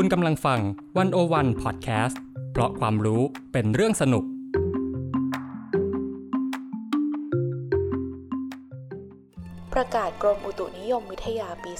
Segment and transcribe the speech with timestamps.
[0.00, 0.60] คุณกำลังฟัง
[0.98, 2.20] วันโอวันพอดแคสต์
[2.52, 4.24] เพราะความรู้เป็นเรื่องสนุก
[9.74, 11.72] ประกาศกรมอุตุนิยมวิทยาปี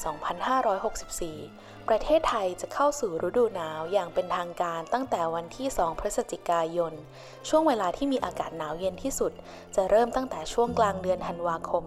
[1.31, 6.93] 2564 ประเทศไทยจะเข้าสู่ฤดูหนาวอย่างเป็นทางการตั้งแต่วันที่ 2 พฤศจิกายน
[7.49, 9.33] ช่วงเวลาที่มีอากาศหนาวเย็นที่สุด
[9.77, 11.83] จะเริ่มตั้งแต่ช่วงกลางเดือนธันวาคม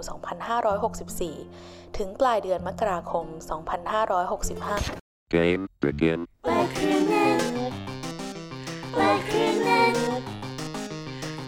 [1.16, 6.20] 2564 ถึงปลายเดือนมกราคม 2565 Game begin.
[6.44, 7.40] เปิดเครื่องเล่น
[8.94, 9.96] เปิดเครื่องเล่น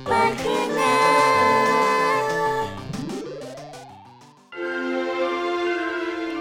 [0.08, 0.96] เปิดเครื่องเล่
[2.22, 2.26] น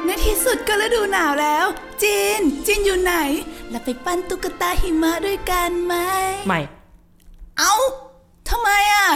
[0.05, 1.67] ในที่สุดก็ฤดูหนาวแล้ว
[2.03, 3.15] จิน จินอยู่ไหน
[3.71, 5.95] เราไปปั้นตุ๊กตาหิมะด้วยกันไหม
[6.47, 6.61] ไม่
[7.59, 7.75] เอ้า
[8.49, 9.09] ทำไมอะ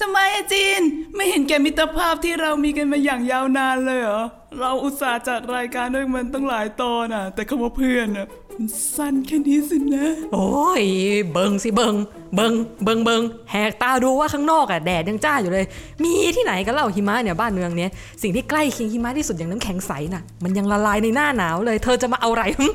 [0.00, 0.82] ทำไมอะจิน
[1.14, 4.22] ไม่เห็นแกมิตรภาพที่เรามีกันมาอย่างยาวนานเลยเหรอ
[4.60, 8.66] เราอุตส่าห์จัดรายการด้วยมันตั้งหลายตอนอะ แต่คำว่าเพื่อนอะมัน
[8.96, 10.84] สั้นแค่นี้สินะ โอ้ย
[11.32, 11.94] เบิงสิเบิง
[12.34, 12.52] เบิง
[12.84, 15.64] เบิงเบิงแหกตาดูว่าข้างนอกอะแดดยังจ้าอยู่เลย
[16.02, 17.90] มีที่ไหนกันเล่าหิมะเนี่ยบ้านเมืองเนี้ย
[18.22, 22.66] สิ่งที่ใกล้เคียงหิมะที่สุดอย่างน้ำแข็งใสน่ะ มันยังละลายในหน้าหนาวเลย เธอจะมาเอาอะไรหึ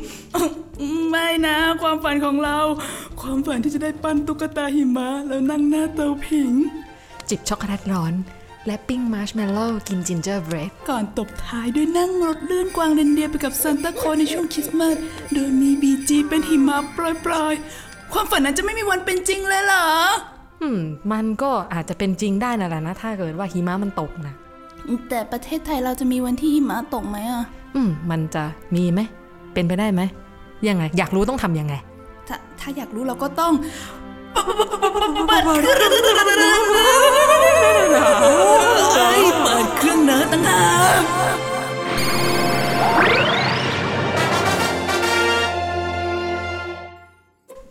[1.09, 2.57] ไม่นะ ความฝันของเรา
[3.21, 6.51] ความฝันที่จะได้ปั้นตุ๊กตาหิมะแล้วนั่งหน้าเตาผิง
[7.29, 8.13] จิบช็อกโกแลตร้อน
[8.67, 14.95] และปิ้งมาร์ชเมลโล่กิน gingerbread ก่อนตบท้ายด้วยนั่งรถเลื่อนกวางเรนเดียร์ไปกับซันตาคลอสในช่วงคริสต์มาส
[15.33, 19.87] โดยมี BG เป็นหิมะปรอยๆ ความฝันนั้นจะไม่มีวันเป็นจริงเลยเหรอ
[20.61, 20.79] อืม
[21.11, 24.33] มันก็อาจจะเป็นจริงได้นะแหละนะ ถ้าเกิดว่าหิมะมันตกนะ
[25.09, 27.43] แต่ประเทศไทยเราจะมีวันที่หิมะตกไหมอะ
[27.75, 28.43] อืม มันจะ
[28.75, 28.99] มีไหม
[29.53, 30.01] เป็นไปได้ไหม
[30.67, 31.75] ยังไง อยากรู้ต้องทำยังไง
[32.27, 33.53] ถ้าถ้าอยากรู้เราก็ต้อง
[37.15, 40.63] เอ้ยเปิดเครื่องเนิร์ดตั้งหา
[40.99, 41.01] ก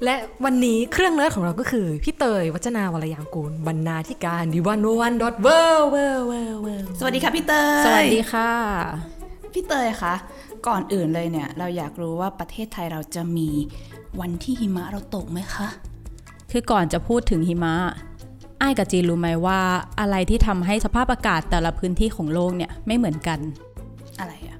[0.04, 8.50] และวันนี้เครื่องเนิร์ดของเราก็คือ พี่เตย วจนาวรรลยางกูรบรรณาธิการ The 101 dot world สวัสดีค่ะพี่เตย สวัสดีค่ะ
[9.52, 10.14] พี่เตยคะ
[10.66, 13.48] ก่อนอื่นเลยเนี่ย เราอยากรู้ว่าประเทศไทยเราจะมี
[14.20, 15.68] วันที่หิมะเราตกไหมคะ
[16.52, 17.74] คือก่อนจะพูดถึงหิมะ
[18.58, 19.60] ไอ้ายกับจีนรู้ไหมว่า
[20.00, 23.38] อะไรที่ทำให้สภาพอากาศแต่ละพื้นที่ของโลกเนี่ยไม่เหมือนกัน
[24.20, 24.58] อะไรอะ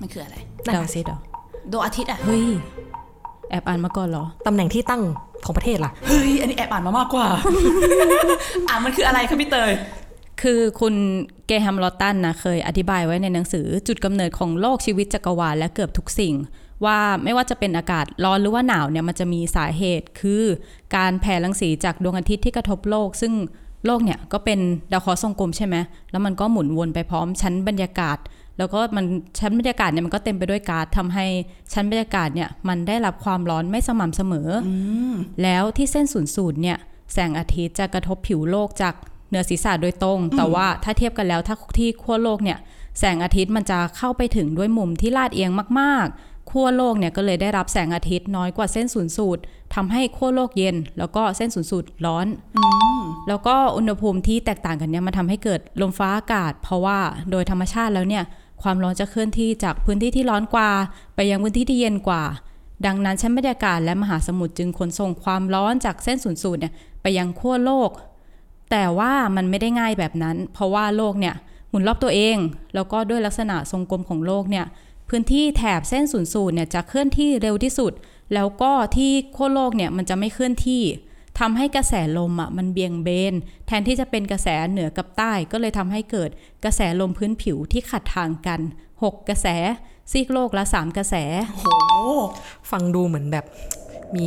[0.00, 1.16] มันคืออะไรนั่นเดาน่ะซิเดา
[1.70, 2.46] ดวงอาทิตย์อะเฮ้ย
[3.50, 5.02] แอบอ่านมาก่อนเหรอตำแหน่งที่ตั้ง
[5.44, 7.26] ของประเทศล่ะเฮ้ยอันนี้แอบอ่านมามากกว่า
[8.68, 9.72] อะมันคืออะไรคะพี่เตย
[10.42, 10.94] คือคุณ
[11.46, 16.34] เกแฮมลอตตันนะเคยอธิบายไว้ในหนังสือจุดกำเนิดของโลกชีวิตจักรวาลและเกือบทุกสิ่ง
[16.84, 20.42] ว่าไม่ว่าจะเป็นอากาศร้อนหรือว่าหนาวเนี่ยมันจะมีสาเหตุคือ
[20.96, 23.32] การแผ่รังสีจากดวงอาทิตย์ที่กระทบโลก ซึ่ง
[23.86, 24.60] โลกเนี่ยก็เป็น
[24.92, 25.76] ดาวเคราะห์ทรงกลมใช่ไหม
[26.10, 28.18] แล้วมันก็หมุนวนไปพร้อมชั้นบรรยากาศ
[28.58, 29.04] แล้วก็มัน
[29.38, 31.26] ชั้นบรรยากาศเนี่ยมันก็เต็มไปด้วยก๊าซทำให้
[31.72, 36.76] ชั้นบรรยากาศเนี่ยมันได้รับความร้อนไม่สม่ำเสมออแล้วที่เส้นศูนย์สูตรเนี่ย
[37.12, 38.94] แสงอาทิตย์จะกระทบผิวโลกจาก
[39.28, 42.58] เหนือศีรษะโดยตรง แต่ว่าถ้าเทียบกันแล้วถ้าที่ขั้วโลกเนี่ย
[42.98, 49.42] แสงอาทิตย์มันจะเข้าไปถึงด้วยมุมที่ลาดเอียงมากๆ ขั้วโลกเนี่ยก็เลยได้รับแสงอาทิตย์น้อยกว่าเส้นศูนย์สูตร
[49.74, 52.26] ทำให้ขั้วโลกเย็น แล้วก็เส้นศูนย์สูตรร้อน
[53.28, 56.98] แล้วก็อุณหภูมิที่แตกต่างกันเนี่ยมันทำให้เกิดลมฟ้าอากาศ เพราะว่า
[57.30, 58.24] โดยธรรมชาติแล้วเนี่ย
[58.62, 60.70] ความร้อนจะเคลื่อนที่จากพื้นที่ที่ร้อนกว่า
[61.14, 62.22] ไปยังพื้นที่ที่เย็นกว่า
[62.86, 66.72] ดังนั้นชั้นบรรยากาศและมหาสมุทรจึงขนส่งความร้อนจากเส้นศูนย์สูตรเนี่ย
[67.02, 67.90] ไปยังขั้วโลก
[68.70, 71.34] แต่ว่ามันไม่ได้ง่ายแบบนั้น เพราะว่าโลกเนี่ย
[71.70, 72.36] หมุนรอบตัวเอง
[72.74, 74.66] แล้วก็ด้วยลักษณะทรงกลมของโลกเนี่ย
[75.08, 77.92] พื้นที่แถบเส้นศูนย์สูตรเนี่ยจะเคลื่อนที่เร็วที่สุด
[78.34, 80.82] แล้วก็ที่ขั้วโลกเนี่ยมันจะไม่เคลื่อนที่
[81.40, 83.34] ทำให้กระแสลมอะมันเบี่ยงเบน
[83.66, 86.30] แทนที่จะเป็นกระแสเหนือกับใต้ก็เลยทำให้เกิด
[86.64, 88.60] กระแสลมพื้นผิวที่ขัดทางกัน
[88.92, 89.46] 6 กระแส
[90.12, 91.14] ซีกโลกละ3กระแส
[91.56, 92.16] โอ้
[92.70, 93.44] ฟังดูเหมือนแบบ
[94.16, 94.26] มี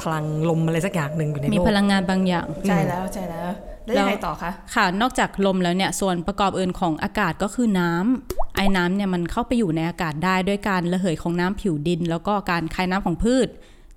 [0.00, 3.48] พลังลมอะไรสักอย่างหนึ่งอยู่ในมีโลกพลังงานบางอย่าง ใช่แล้วใช่แล้ว
[3.86, 13.48] แล้วยังไงต่อคะ ค่ะ นอกจากลมแล้วเนี่ย ส่วนประกอบอื่นของอากาศก็คือน้ำ ไอ้น้ำเนี่ยมันเข้าไปอยู่ในอากาศได้ด้วยการระเหยของน้ำผิวดิน แล้วก็การคายน้ำของพืช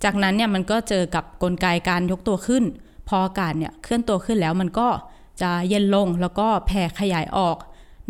[0.04, 2.64] จากนั้นเนี่ยมันก็เจอกับกลไกการยกตัวขึ้น
[3.08, 4.88] พออากาศเนี่ยเคลื่อนตัวขึ้นแล้วมันก็
[5.42, 7.56] จะเย็นลงแล้วก็แผ่ขยายออก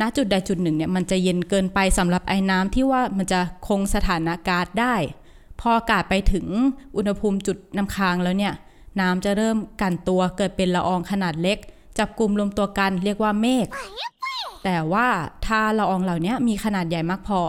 [0.01, 4.95] ณจุดใดจุดหนึ่งเนี่ยมันจะเย็นเกินไปสำหรับไอ้น้ำที่ว่ามันจะคงสถานะก๊าซได้
[5.61, 6.47] พออากาศไปถึง
[6.97, 8.55] อุณหภูมิจุดน้ำค้างแล้วเนี่ย
[9.01, 11.59] น้ำจะเริ่มกันตัวเกิดเป็นละอองขนาดเล็ก
[12.00, 13.67] จับกลุ่มรวมตัวกันเรียกว่าเมฆ
[14.64, 15.08] แต่ว่า
[15.47, 17.41] ถ้าละอองเหล่านี้มีขนาดใหญ่มากพอ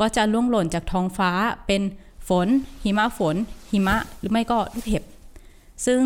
[0.00, 1.30] ก็จะล่วงหล่นจากท้องฟ้า
[1.66, 1.82] เป็น
[2.28, 2.48] ฝน
[2.84, 3.36] หิมะฝน
[3.72, 5.04] หิมะหรือไม่ก็ลูกเห็บ
[5.86, 6.00] ซึ่ง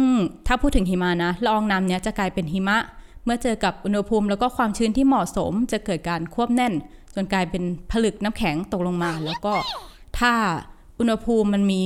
[0.47, 2.79] ถ้าพูดถึงหิมะนะละอองน้ำเนี้ยจะกลายเป็นหิมะ
[3.25, 6.73] เมื่อเจอกับอุณหภูมิแล้วก็ความชื้นที่เหมาะสม จะเกิดการควบแน่น
[7.15, 9.55] จนกลายเป็นผลึกน้ำแข็งตกลงมา แล้วก็
[10.19, 10.33] ถ้า
[10.99, 11.83] อุณหภูมิมันมี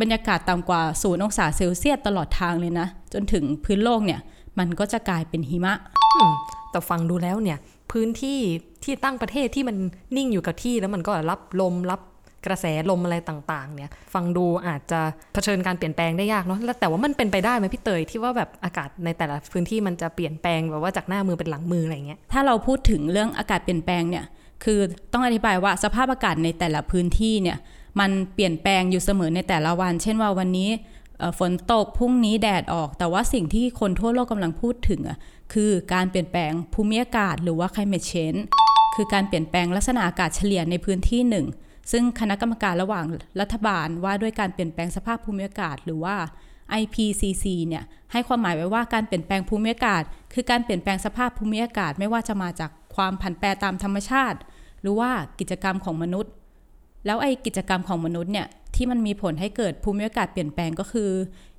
[0.00, 4.20] บรรยากาศต่ำกว่าศูนย์องศาเซลเซียสตลอดทางเลยนะ จนถึงพื้นโลกเนี่ย
[4.58, 5.74] มันก็จะกลายเป็นหิมะ
[6.16, 6.32] อืม
[6.70, 7.58] แต่ฟังดูแล้วเนี่ย
[7.92, 8.38] พื้นที่
[8.84, 9.76] ที่ตั้งประเทศที่มัน
[10.16, 12.00] นิ่งอยู่กับที่แล้วมันก็รับลมรับ
[12.46, 15.00] กระแสลมอะไรต่างๆ เนี่ย ฟังดูอาจจะ
[15.34, 24.24] เผชิญการเปลี่ยนแปลงได้ยากเนาะแล้วแต่ว่ามันเป็นไปได้ไหมพี่เตยที่ว่าแบบอากาศในแต่ละพื้นที่มันจะเปลี่ยนแปลงแบบว่าจากหน้ามือเป็นหลังมืออะไรเงี้ยถ้าเราพูดถึงเรื่องอากาศเปลี่ยนแปลงเนี่ย
[24.64, 24.80] คือ
[25.12, 27.58] ต้องอธิบายว่าสภาพอากาศในแต่ละพื้นที่เนี่ย
[28.00, 30.97] มันเปลี่ยนแปลงอยู่เสมอในแต่ละวัน เช่นว่าวันนี้เอ่อ
[31.38, 35.18] ฝนตกพรุ่งนี้แดดออก แต่ว่าสิ่งที่คนทั่วโลกกำลังพูดถึงอะ
[35.52, 38.40] คือการเปลี่ยนแปลงภูมิอากาศ หรือว่า climate change
[38.94, 41.46] คือการเปลี่ยนแปลงลักษณะอากาศเฉลี่ยในพื้นที่หนึ่ง
[41.92, 43.04] ซึ่งคณะกรรมการระหว่าง
[43.40, 46.16] รัฐบาลว่าด้วยการเปลี่ยนแปลงสภาพภูมิอากาศ หรือว่า
[46.80, 50.02] IPCC เนี่ยให้ความหมายไว้ว่าการเปลี่ยนแปลงภูมิอากาศ
[50.34, 54.38] คือการเปลี่ยนแปลงสภาพภูมิอากาศ ไม่ว่าจะมาจากความผันแปรตามธรรมชาติ
[54.80, 56.32] หรือว่ากิจกรรมของมนุษย์
[57.06, 58.46] แล้วไอ้กิจกรรมของมนุษย์เนี่ย
[58.78, 61.10] ที่มันมีผลให้เกิดภูมิอากาศเปลี่ยนแปลงก็คือ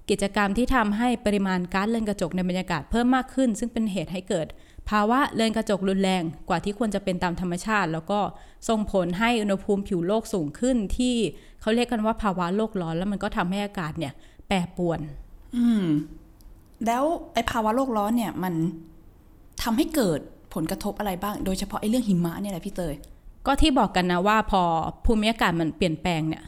[0.09, 4.47] กิจกรรมที่ทำให้ปริมาณก๊าซเรือนกระจกในบรรยากาศเพิ่มมากขึ้น ซึ่งเป็นเหตุให้เกิด
[4.89, 8.19] ภาวะเรือนกระจกรุนแรงกว่าที่ควรจะเป็นตามธรรมชาติ แล้วก็
[8.69, 11.15] ส่งผลให้อุณหภูมิผิวโลกสูงขึ้นที่
[11.61, 14.13] เขาเรียกกันว่าภาวะโลกร้อน แล้วมันก็ทำให้อากาศเนี่ย
[14.47, 14.99] แปรปรวน
[15.55, 15.85] อืม
[16.85, 18.53] แล้วไอ้ภาวะโลกร้อนเนี่ยมัน
[19.63, 20.19] ทำให้เกิด
[20.53, 22.95] ผลกระทบอะไรบ้าง โดยเฉพาะไอ้เรื่องหิมะเนี่ยแหละพี่เตย
[23.45, 24.61] ก็ที่บอกกันนะว่าพอ
[25.05, 26.43] ภูมิอากาศมันเปลี่ยนแปลงเนี่ย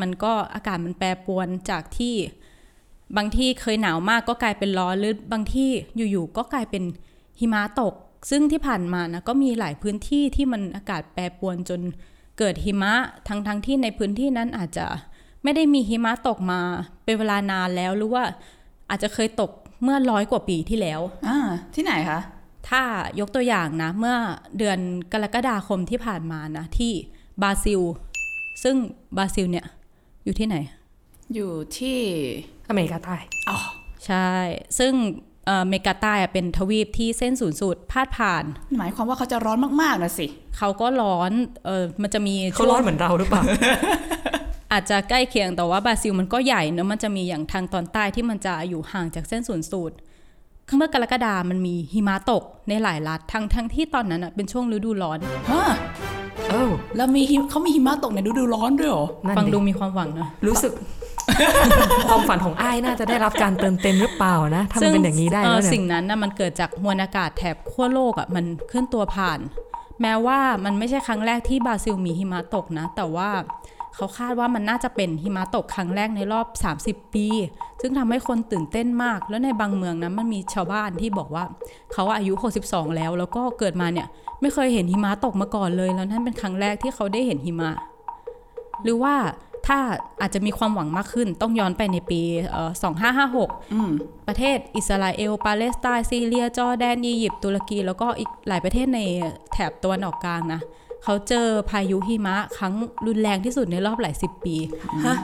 [0.00, 2.14] มันก็อากาศมันแปรปรวนจากที่
[3.16, 6.82] บางที่เคยหนาวมากก็กลายเป็นร้อนหรือบางที่อยู่ๆก็กลายเป็น
[7.40, 7.94] หิมะตก
[8.30, 11.80] ซึ่งที่ผ่านมานะก็มีหลายพื้นที่ที่มันอากาศแปรปรวนจน
[12.38, 12.92] เกิดหิมะ
[13.28, 14.86] ทั้งๆทที่ในพื้นที่นั้นอาจจะ
[15.42, 16.60] ไม่ได้มีหิมะตกมา
[17.04, 18.24] เป็นเวลานานแล้วหรือว่า
[18.90, 19.50] อาจจะเคยตก
[19.82, 21.38] เมื่อร้อยกว่าปีที่แล้วอ่า
[21.74, 22.20] ที่ไหนคะ
[22.68, 22.82] ถ้า
[23.20, 24.16] ยกตัวอย่างนะ เมื่อ
[24.58, 24.78] เดือน
[25.12, 26.92] กรกฎาคมที่ผ่านมานะ ที่
[27.42, 27.80] บราซิล
[28.62, 28.76] ซึ่ง
[29.16, 29.66] บราซิลเนี่ย
[30.24, 30.56] อยู่ที่ไหน
[31.34, 31.98] อยู่ที่
[32.68, 33.16] อเมริกาใต้
[33.48, 33.58] อ๋อ
[34.06, 34.30] ใช่
[34.78, 34.92] ซึ่ง
[35.46, 38.44] เอ่อเมกาใต้อะเป็นทวีปที่เส้นศูนย์สูตรพาดผ่าน
[38.78, 40.26] หมายความว่าเขาจะร้อนมากๆนะสิ
[40.58, 41.32] เขาก็ร้อน
[41.66, 43.42] เออมันจะมีเขาร้อนเหมือนเราหรือเปล่า
[44.72, 49.96] อาจจะใกล้เคียงแต่ว่าบราซิลมันก็ใหญ่เนอะมันจะมีอย่างทางตอนใต้ที่มันจะอยู่ห่างจากเส้นศูนย์สูตร
[50.76, 55.18] เมื่อกรกฎามันมีหิมะตกในหลายรัฐทั้งทั้งที่ตอนนั้นอะเป็นช่วงฤดูร้อน
[55.50, 55.62] ฮะ
[56.50, 56.64] เอ้า
[56.96, 60.72] แล้วมีหิเขามีหิมะตกในฤดูร้อนด้วยเหรอ นั่นฟังดิดูมีความหวังนะ รู้สึก
[62.08, 69.38] ความฝันของอ้ายน่าจะได้รับการเติมเต็มหรือเปล่านะถ้ามันเป็นอย่างนี้ได้เอ่แล้อวเนี่ยสิ่งนั้นนะมันเกิดจากมวลอากาศแถบขั้วโลกอะมันเคลื่อนตัวผ่าน
[70.02, 73.28] แม้ว่ามันไม่ใช่ครั้งแรกที่บราซิลมีหิมะตกนะ แต่ว่า
[73.94, 76.46] เขาคาดว่ามันน่าจะเป็นหิมะตกครั้งแรกในรอบ
[76.98, 77.26] 30 ปี
[77.80, 81.44] ซึ่งทำให้คนตื่นเต้นมาก แล้วในบางเมืองนะมันมีชาวบ้านที่บอกว่า
[81.92, 82.32] เขาอายุ
[82.64, 84.06] 62 แล้ว แล้วก็เกิดมาเนี่ย
[84.40, 87.70] ไม่เคยเห็นหิมะตกมาก่อนเลย แล้วนั่นเป็นครั้งแรกที่เขาได้เห็นหิมะ
[88.82, 89.14] หรือว่า
[89.66, 89.78] ถ้า
[90.20, 92.70] อาจจะมีความหวังมากขึ้นต้องย้อนไปในปีเอ่อ
[93.22, 93.90] 2556อืม
[94.28, 99.00] ประเทศอิสราเอล ปาเลสไตน์ซีเรีย จอร์แดน อียิปต์ ตุรกี แล้วก็อีกหลายประเทศใน
[99.52, 100.60] แถบตะวันออกกลางนะ
[101.04, 102.74] เขาเจอพายุหิมะครั้ง
[103.06, 104.56] รุนแรงที่สุดในรอบหลายสิบปี
[105.06, 105.16] ฮะ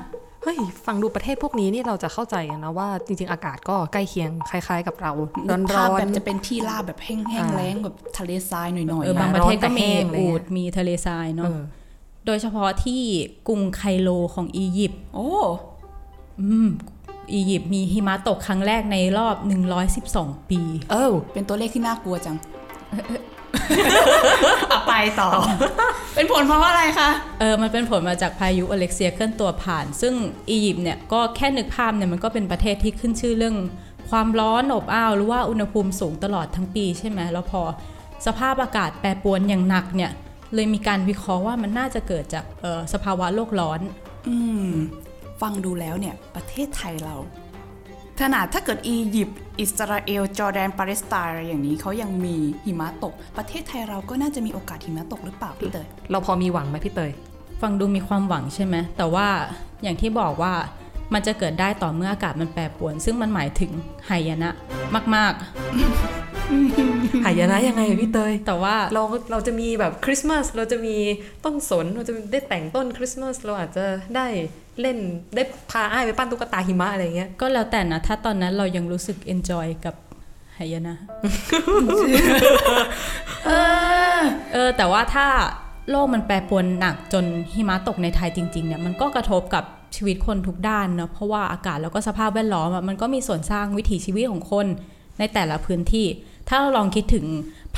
[0.43, 5.13] เฮ้ยฟังดูประเทศพวกนี้นี่เราจะเข้าใจกันนะว่าจริง ๆ อากาศก็ใกล้เคียงคล้ายๆ กับเรา
[5.51, 11.51] ร้อนภาร้พอนแบบจะเป็นที่ราบแบบแห้งๆอ่าแล้งแบบทะเลทรายหน่อยๆเออบางอะประเทศก็มีร้อนแต่แห้งเลยอูดมีทะเลทรายเนาะ
[12.27, 13.03] โดยเฉพาะที่
[13.49, 15.31] กรุงไคโรของอียิปต์โอ้
[16.41, 16.69] อืม
[17.33, 19.37] อียิปต์มีหิมะตกครั้งแรกในรอบ
[19.95, 22.37] 112 ปี เอ้าเป็นตัวเลขที่น่ากลัวจัง
[24.69, 25.31] เอาไปต่อ
[26.15, 30.15] เป็นผลเพราะว่าอะไรคะ เออ มันเป็นผลมาจากพายุอเล็กเซียเคลื่อนตัวผ่าน ซึ่ง
[30.51, 33.57] อียิปต์เนี่ยก็แค่นึกภาพเนี่ยมันก็เป็นประเทศที่ขึ้นชื่อเรื่อง
[34.11, 37.63] ความร้อนอบอ้าวหรือว่าอุณหภูมิสูงตลอดทั้งปีใช่ไหมแล้วพอ
[38.27, 40.11] สภาพอากาศแปรปรวนอย่างหนักเนี่ย
[40.55, 43.81] เลยมีการวิเคราะห์ว่ามันน่าจะเกิดจากเอ่อสภาวะโลกร้อน
[44.29, 44.37] อื
[44.69, 44.71] ม
[45.43, 47.17] ฟังดูแล้วเนี่ยประเทศไทยเรา
[48.21, 57.13] ขนาดถ้าเกิดอียิปต์ อิสราเอล จอร์แดนปาเลสไตน์อะไรอย่างนี้เขายังมีหิมะตก ประเทศไทยเราก็น่าจะมีโอกาสหิมะตกหรือเปล่าพี่เตย เราพอมีหวังไหมพี่เตย
[57.63, 59.29] ฟังดูมีความหวังใช่ไหม แต่ว่า
[59.83, 60.53] อย่างที่บอกว่า
[61.15, 63.71] มันจะเกิดได้ต่อเมื่ออากาศมันแปรปรวน ซึ่งมันหมายถึง
[64.11, 64.51] หายนะ
[65.17, 65.35] มาก
[67.25, 70.97] หายนะยังไงอะพี่เตยๆแต่ว่าเราเราจะมีแบบคริสต์มาสเราจะมี
[71.45, 73.85] ต้นสนเราจะได้แต่งต้นคริสต์มาสเราอาจจะ
[74.17, 74.27] ได้
[74.81, 74.99] เล่น
[75.35, 79.95] ได้พาอ้ายไปปั้นตุ๊กตาหิมะอะไรเงี้ย ก็แล้วแต่นะ ถ้าตอนนั้นเรายังรู้สึก enjoy กับ
[80.57, 80.97] หายนะ
[83.47, 83.51] เอ
[84.19, 84.21] อ
[84.53, 85.27] เออ แต่ว่าถ้า
[85.91, 89.65] โลกมันแปรปรวนหนักจนหิมะตกในไทยจริง ๆ เนี่ย มันก็กระทบกับ
[89.97, 94.67] ชีวิตคนทุกด้านเนาะเพราะว่าอากาศแล้วก็สภาพแวดล้อมอะมันก็มีส่วนสร้างวิถีชีวิตของคน
[95.19, 96.07] ในแต่ละพื้นที่
[96.49, 97.27] ถ้าเราลองคิดถึง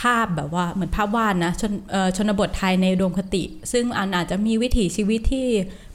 [0.00, 1.72] ภาพแบบว่าเหมือนภาพวาดนะชน
[2.16, 3.42] ชนบทไทยในอุดมคติ
[3.72, 5.48] ซึ่งอันอาจจะมีวิถีชีวิตที่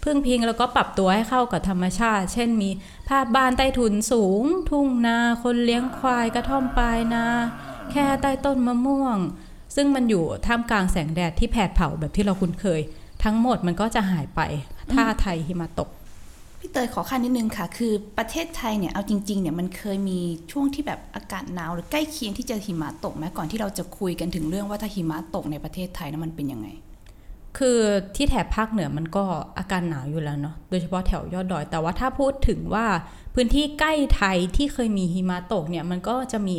[0.03, 2.69] พึ่งพิงแล้วก็ปรับตัวให้เข้ากับธรรมชาติ เช่นมี
[3.09, 7.25] ภาพบ้านใต้ถุนสูง ทุ่งนา คนเลี้ยงควายกระท่อมปลายนา
[7.91, 9.17] แค่ใต้ต้นมะม่วง
[9.75, 12.81] ซึ่งมันอยู่ท่ามกลางแสงแดดที่แผดเผาแบบที่เราคุ้นเคย
[13.23, 14.41] ทั้งหมดมันก็จะหายไป
[14.93, 15.89] ถ้าไทยหิมะตก
[16.65, 20.19] พี่เตยขอขั้นนิดนึงค่ะ คือประเทศไทยเนี่ยเอาจริงๆเนี่ยมันเคยมี
[20.51, 26.67] ช่วงที่แบบอากาศหนาวหรือใกล้เคียงที่จะหิมะตกไหมก่อนที่เราจะคุยกันถึงเรื่องว่าถ้าหิมะตกในประเทศไทยนั้นมันเป็นยังไง
[27.57, 27.79] คือ
[28.15, 29.23] ที่แถบภาคเหนือมันก็
[29.57, 32.85] อาการหนาวอยู่แล้วเนาะโดยเฉพาะแถวยอดดอย แต่ว่าถ้าพูดถึงว่า
[33.35, 36.57] พื้นที่ใกล้ไทยที่เคยมีหิมะตกเนี่ยมันก็จะมี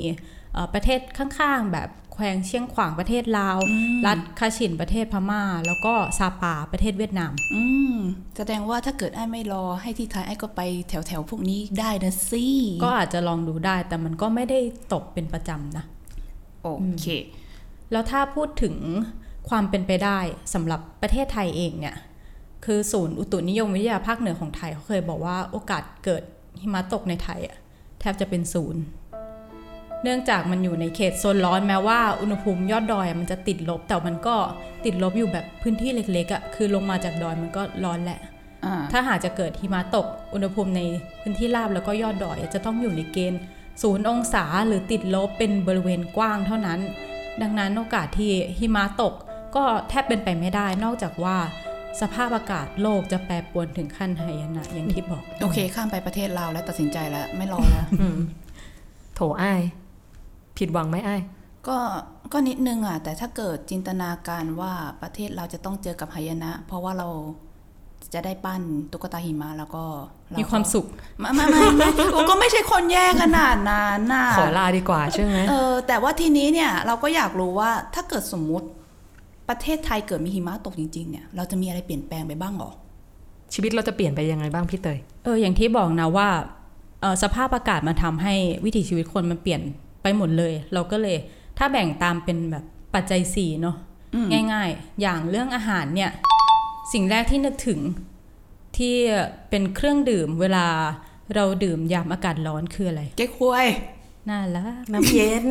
[0.75, 3.59] ประเทศข้างๆ แบบ แขวงเชียงขวางประเทศลาว
[4.07, 7.63] รัฐคาชินประเทศพม่า แล้วก็ซาปาประเทศเวียดนามอื
[7.95, 7.97] ม
[8.37, 12.45] แสดงว่าถ้าเกิดไอ้ไม่รอให้ที่ไทยไอ้ก็ไปแถวๆพวกนี้ได้นะสิ
[12.85, 14.59] ก็อาจจะลองดูได้แต่มันก็ไม่ได้
[14.93, 15.85] ตกเป็นประจำนะ
[16.63, 16.69] โอ
[17.01, 17.07] เค
[17.93, 18.77] แล้วถ้าพูดถึง
[19.49, 20.19] ความเป็นไปได้
[20.55, 21.97] สำหรับประเทศไทยเองเนี่ย
[22.65, 26.23] คือศูนย์อุตุนิยมวิทยาภาคเหนือของไทยเขาเคยบอกว่าโอกาสเกิด
[26.61, 27.57] หิมะตกในไทยอะ
[28.01, 28.83] แทบจะเป็นศูนย์
[30.07, 34.37] เนื่องจากมันอยู่ในเขตโซนร้อนแม้ว่าอุณหภูมิยอดดอยอะมันจะติดลบ แต่มันก็
[34.85, 38.21] ติดลบอยู่แบบพื้นที่เล็กๆอะคือลงมาจากดอยมันก็ร้อนแหละ
[38.65, 40.81] อ่าถ้าหากจะเกิดหิมะตกอุณหภูมิใน
[41.21, 43.41] พื้นที่ราบแล้วก็ยอดดอยจะต้องอยู่ในเกณฑ์
[43.83, 46.81] ศูนย์องศาหรือติดลบเป็นบริเวณกว้างเท่านั้น
[47.43, 49.15] ดังนั้นโอกาสที่หิมะตก
[49.57, 51.37] ก็แทบเป็นไปไม่ได้ นอกจากว่า
[52.01, 58.19] สภาพอากาศโลกจะแปรปรวนถึงขั้นหายนะอย่างที่บอก โอเค ข้ามไปประเทศลาวแล้วตัดสินใจแล้ว ไม่รอแล้วอืม
[59.17, 59.63] โถอ้าย
[60.59, 61.23] ผิดหวังไหมอ้าย
[61.69, 61.79] ก็
[62.33, 64.73] ก็นิดนึงอะแต่ถ้าเกิดจินตนาการว่า
[65.03, 67.09] ประเทศเราจะต้องเจอกับหายนะ เพราะว่าเรา
[68.15, 69.85] จะได้ปั้นตุ๊กตาหิมะแล้วก็
[70.31, 70.87] เรก็มีความสุข
[71.21, 78.67] ไม่ไม่ไม่ไม่โอ้ก็ไม่ใช่คนแย่ขนาดนั้นน่ะขอลาดีกว่าใช่ไหมเออแต่ว่าทีนี้เนี่ยเราก็อยากรู้ว่าถ้าเกิดสมมุติ
[79.49, 82.71] ประเทศไทยเกิดมีหิมะตกจริงๆเนี่ยเราจะมีอะไรเปลี่ยนแปลงไปบ้างหรอ
[83.55, 86.29] ชีวิตเราจะเปลี่ยนไปยังไงบ้างพี่เตยเอออย่างที่บอกนะว่า
[87.01, 88.35] เอ่อสภาพอากาศมันทำให้
[88.65, 89.63] วิถีชีวิตคนมันเปลี่ยน
[90.07, 91.17] ไปหมดเลย เราก็เลย
[91.59, 93.77] ถ้าแบ่งตามเป็นแบบปัจจัยสี่เนาะ
[94.53, 96.11] ง่าย ๆ อย่างเรื่องอาหารเนี่ย
[96.93, 97.81] สิ่งแรกที่นึกถึง
[98.77, 98.95] ที่
[99.51, 100.67] เป็นเครื่องดื่มเวลา
[101.35, 103.67] เราดื่มยามอากาศร้อนคืออะไรเก๊กฮวย
[104.29, 105.45] น่าละน้ำเย็น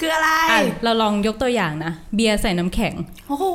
[0.00, 2.94] คืออะไรอะเราลองยกตัวอย่างนะ เบียร์ใส่น้ำแข็ง
[3.28, 3.46] โอ้โห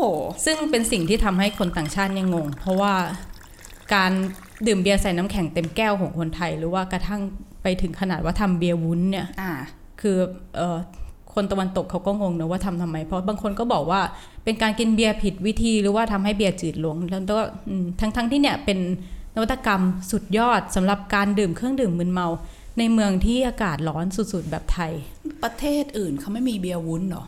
[0.46, 2.94] ซึ่งเป็นสิ่งที่ทำให้คนต่างชาติเนี่ยงง เพราะว่า
[3.94, 4.12] การ
[4.68, 7.22] ดื่มเบียร์ใส่น้ำแข็งเต็มแก้วของคนไทย หรือว่ากระทั่ง
[7.67, 9.51] ไปถึงขนาดว่าทำเบียร์วุ้นเนี่ยอ่า
[10.01, 10.17] คือ
[10.57, 10.77] เอ่อ
[11.33, 14.01] คนตะวันตกเขาก็งงนะว่าทำทำไม เพราะบางคนก็บอกว่า
[14.43, 18.79] เป็นการกินเบียร์ผิดวิธีหรือว่าทำให้เบียร์จืดลงแล้วก็อืมทั้งทั้งที่เนี่ยเป็น
[19.36, 19.81] นวัตกรรม
[20.12, 22.27] สุดยอดสำหรับการดื่มเครื่องดื่มมึนเมา
[22.77, 24.91] ในเมืองที่อากาศร้อนสุดๆแบบไทย
[25.43, 27.25] ประเทศอื่นเขาไม่มีเบียร์วุ้นเหรอ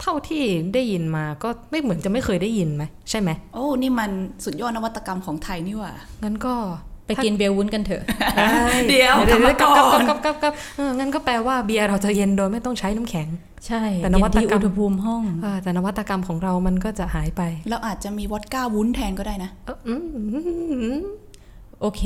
[0.00, 0.42] เท่าที่
[0.74, 4.10] ได้ยินมาก็ไม่เหมือนจะไม่เคยได้ยินไหมใช่ไหมโอ้นี่มัน
[4.44, 5.92] สุดยอดนวัตกรรมของไทยนี่หว่า
[6.22, 6.54] งั้นก็
[7.06, 8.02] ไปกินเบียร์วุ้นกันเถอะ
[8.88, 13.28] เดี๋ยวเดี๋ยวกลับมาก่อนกับกับกับกับเอองั้นก็แปลว่าเบียร์เราจะเย็นโดยไม่ต้องใช้น้ำแข็ง
[13.66, 19.94] ใช่ แต่นวัตกรรมเย็ที่อุณหภูมิห้องเออแต่นวัตกรรมของเรามันก็จะหายไป เราอาจจะมีวอดก้าวุ้นแทนก็ได้นะเอออื
[20.96, 20.98] ม
[21.80, 22.02] โอเค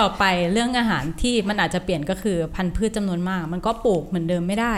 [0.00, 4.74] ต่อไปเรื่องอาหารที่มันอาจจะเปลี่ยนก็คือพันธุ์พืชจำนวนมาก มันก็ปลูกเหมือนเดิมไม่ได้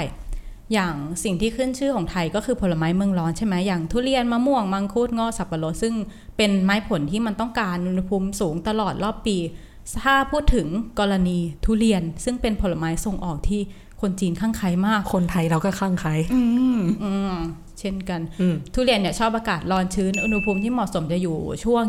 [0.73, 5.95] อย่างสิ่งที่ขึ้นชื่อของไทยก็คือผลไม้เมืองร้อนใช่ไหมอย่างทุเรียนมะม่วงมังคุดงอสับปะรดซึ่ง
[6.37, 9.37] เป็นไม้ผลที่มันต้องการอุณหภูมิสูงตลอดรอบปี
[10.03, 10.67] ถ้าพูดถึง
[11.01, 13.61] กรณีทุเรียน ซึ่งเป็นผลไม้ส่งออกที่
[14.01, 16.43] คนจีนข้างใครมาก คนไทยเราก็คลั่งไคล้อื
[17.33, 17.37] ม
[17.79, 21.83] เช่นกันอืมทุเรียนเนี่ยชอบอากาศร้อนชื้นอุณหภูมิที่เหมาะสมจะอยู่ช่วง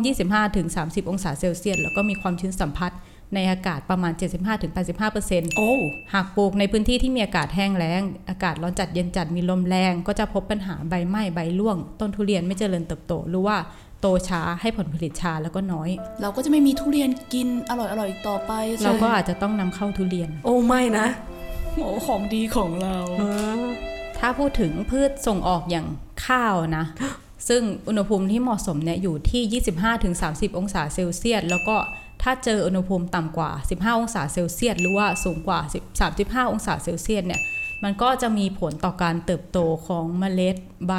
[0.54, 2.92] 25-30 องศาเซลเซียสแล้วก็มีความชื้นสัมผัส
[3.36, 4.13] ในอากาศประมาณ
[4.86, 5.72] 75-85%โอ้
[6.13, 13.58] หากปลูกในพื้นที่ที่มีอากาศแห้งแล้ง อากาศร้อนจัดเย็นจัดมีลมแรง ก็จะพบปัญหาใบไหม้ใบร่วง ต้นทุเรียนไม่เจริญเติบโตหรือว่า
[14.01, 15.89] โตช้าให้ผลผลิตช้าแล้วก็น้อย
[16.22, 18.51] เราก็จะไม่มีทุเรียนกินอร่อยอร่อยๆอีกต่อไป
[18.84, 21.08] เราก็อาจจะต้องนำเข้าทุเรียน โอ้ไม่นะ
[21.74, 22.98] โอ้ของดีของเรา
[24.20, 25.88] ถ้าพูดถึงพืชส่งออกอย่าง
[26.25, 26.86] ข้าวนะ
[27.50, 29.62] ซึ่งอุณหภูมิที่เหมาะสมเนี่ยอยู่ที่
[30.01, 31.75] 25-30 องศาเซลเซียส แล้วก็
[32.24, 37.42] ถ้าเจออุณหภูมิต่ำกว่า 15 องศาเซลเซียสหรือว่าสูงกว่า10 35 องศาเซลเซียสเนี่ย
[37.84, 40.56] มันก็จะมีผลต่อการเติบโตของเมล็ด
[40.88, 40.94] ใบ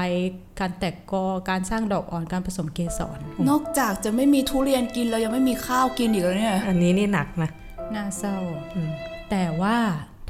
[0.60, 7.50] การแตกกอ การสร้างดอกอ่อน การผสมเกสร นอกจากจะไม่มีทุเรียนกินเรายังไม่มีข้าวกินอีกแล้วเนี่ย อันนี้นี่หนักนะ
[7.94, 8.36] น่าเศร้า
[8.74, 8.90] อืม
[9.30, 9.76] แต่ว่า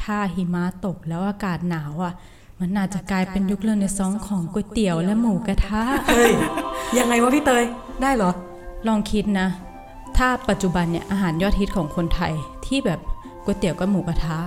[0.02, 2.12] ถ้าหิมะตกแล้วอากาศหนาวอะ
[2.60, 6.32] มันอาจจะกลายเป็นยุคเรเนซองส์ของก๋วยเตี๋ยวและหมูกระทะ เฮ้ย
[6.98, 7.64] ยังไงวะพี่เตย
[8.02, 8.30] ได้เหรอ
[8.86, 9.48] ลองคิดนะ
[10.18, 12.32] ถ้าปัจจุบันเนี่ยอาหารยอดฮิตของคนไทย
[12.66, 13.00] ที่แบบ
[13.44, 14.38] ก๋วยเตี๋ยวกับหมูกระทะ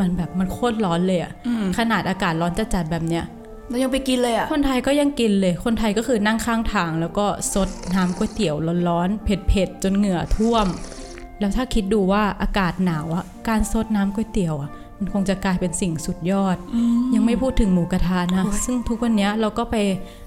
[0.00, 1.32] มันแบบมันโคตรร้อนเลยอะ
[1.78, 3.24] ขนาดอากาศร้อนจัดๆแบบเนี้ย
[3.68, 8.56] เรายังไปกินเลยอะคนไทยก็ยังกินเลย คนไทยก็คือนั่งข้างทาง แล้วก็ซดน้ำก๋วยเตี๋ยว
[8.88, 10.66] ร้อนๆเผ็ดๆจนเหงื่อท่วม
[11.40, 16.56] แล้วถ้าคิดดูว่าอากาศหนาวอะการซดน้ำก๋วยเตี๋ยวอะมันคงจะกลายเป็นสิ่งสุดยอด
[17.14, 19.76] ยังไม่พูดถึงหมูกระทะนะซึ่งทุกวันเนี้ยเราก็ไป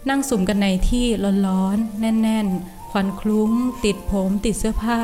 [0.10, 1.06] นั่งสุ่มกันในที่
[1.48, 3.52] ร้อนๆแน่น ๆ ควันคลุ้ง
[3.86, 4.98] ติดผมติดเสื้อผ้า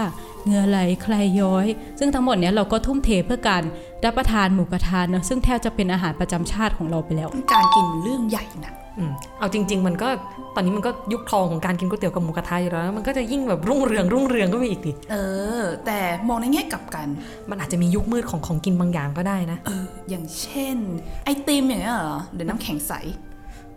[0.45, 1.67] เหงื่อไหลใครย้อย
[1.99, 3.63] ซึ่งทั้งหมดเนี้ยเราก็ทุ่มเทเพื่อการ
[4.05, 10.09] รับประทานหมูกระทะเนอะซึ่งแทบจะเป็นอาหารประจำชาติของเราไปแล้ว การกินเรื่องใหญ่นะอืมเอาจริง ๆ มันก็
[10.55, 15.15] ตอนนี้มันก็ยุคทองของการกินก๋วยเตี๋ยวกับหมูกระทะอยู่แล้วนะมันก็จะยิ่งแบบรุ่งเรืองรุ่งเรืองก็ไปอีกดิเอ
[15.59, 17.07] อ แต่มองในแง่กลับกัน
[17.49, 20.77] มันอาจจะมียุคมืดของของกินบางอย่างก็ได้นะเออ อย่างเช่น
[21.25, 22.93] ไอติมอย่างเงี้ยเหรอเดี๋ยวน้ำแข็งใส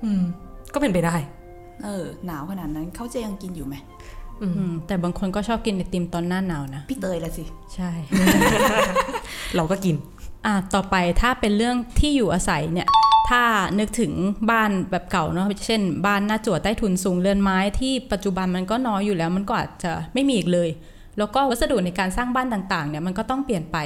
[0.04, 0.22] อืม
[0.74, 1.16] ก็เป็นไปได้
[1.82, 3.74] เออ หนาวขนาดนั้นเขาจะยังกินอยู่ไหม
[4.42, 7.90] อืมแต่บางคนก็ชอบกินไอติมตอนหน้าหนาวนะ พี่เตยละสิ ใช่
[9.56, 9.96] เราก็กิน
[10.46, 12.88] อะต่อไปถ้าเป็นเรื่องที่อยู่อาศัยเนี่ย
[13.30, 13.42] ถ้า
[13.78, 14.12] นึกถึง
[14.50, 20.68] บ้านแบบเก่าเนาะเช่น บ้านหน้าจั่วใต้ถุนสูงเรือนไม้ที่ปัจจุบันมันก็น้อยอยู่แล้ว มันก็อาจจะไม่มีอีกเลย
[21.18, 23.76] แล้วก็วัสดุในการสร้างบ้านต่างๆ เนี่ยมันก็ต้องเปลี่ยนไป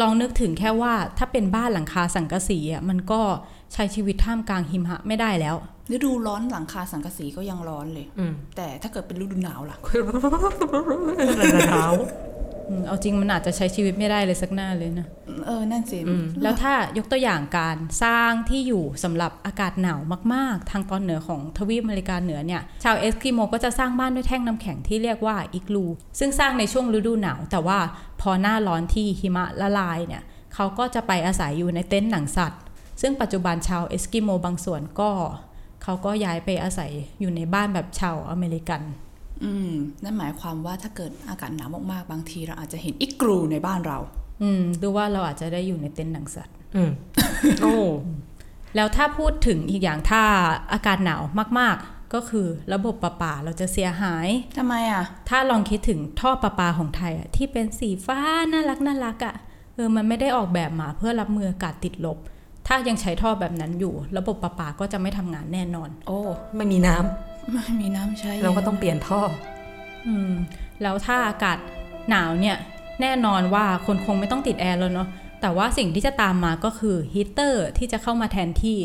[0.00, 3.20] ลองนึกถึงแค่ว่าถ้าเป็นบ้านหลังคาสังกะสีอะมันก็
[3.72, 5.56] ใช้ชีวิตท่ามกลางหิมะไม่ได้แล้ว
[5.92, 9.76] ฤดูร้อนหลังคาสังกะสีก็ยังร้อนเลยอืมแต่ถ้าเกิดเป็นฤดูหนาวล่ะ
[11.70, 11.86] เท้า
[12.68, 15.06] อืมเอาจริงมันอาจจะใช้ชีวิตไม่ได้เลยสักหน้าเลยนะ
[15.46, 15.98] เออนั่นสิ
[16.42, 20.00] แล้วถ้ายกตัวอย่างการสร้างที่อยู่สำหรับอากาศหนาว
[20.34, 25.84] มาก ๆ ทางตอนเหนือของทวีปอเมริกาเหนือเนี่ย ชาวเอสกิโมก็จะสร้างบ้านด้วยแท่งน้ำแข็งที่เรียกว่าอิกลู
[26.18, 27.78] ซึ่งสร้างในช่วงฤดูหนาว แต่ว่า
[28.20, 30.22] พอหน้าร้อนที่หิมะละลายเนี่ย
[30.54, 32.60] เขาก็จะไปอาศัยอยู่ในเต็นท์หนังสัตว์
[33.00, 35.10] ซึ่งปัจจุบันชาวเอสกิโมบางส่วนก็
[35.88, 36.90] เขาก็ย้ายไปอาศัย
[37.20, 38.82] อยู่ในบ้านแบบชาวอเมริกัน
[39.44, 39.70] อืม
[40.02, 43.98] นั่นหมายความว่าถ้าเกิดอากาศหนาวมากๆ บางทีเราอาจจะเห็นอิกลูในบ้านเรา
[44.42, 46.90] อืมดูว่าเราอาจจะได้อยู่ในเต็นท์หนังสัตว์ อืม
[47.62, 47.76] โอ้
[48.76, 50.22] แล้วถ้าพูดถึงอีกอย่างถ้า
[50.72, 51.22] อากาศหนาว
[51.58, 58.18] มากๆ ก็คือระบบประปาเราจะเสียหายทำไมอะ ถ้าลองคิดถึงท่อประปาของไทยอะที่เป็นสีฟ้า
[58.52, 59.34] น่ารักน่ารักอะ่ะ
[59.74, 62.18] เออมันไม่ได้ออกแบบมาเพื่อรับมืออากาศติดลบ
[62.66, 66.20] ถ้ายังใช้ท่อแบบนั้นอยู่ ระบบประปาก็จะไม่ทำงานแน่นอน โอ้
[66.56, 69.20] ไม่มีน้ำไม่มีน้ำใช้ เราก็ต้องเปลี่ยนท่อ
[70.06, 70.32] อืม
[70.82, 71.58] แล้วถ้าอากาศ
[72.10, 72.56] หนาวเนี่ย
[73.00, 75.08] แน่นอนว่าคนคงไม่ต้องติดแอร์แล้วเนาะ
[75.40, 78.78] แต่ว่าสิ่งที่จะตามมาก็คือฮีตเตอร์ที่จะเข้ามาแทนที่